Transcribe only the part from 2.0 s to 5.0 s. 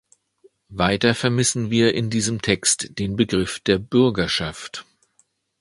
diesem Text den Begriff der Bürgerschaft.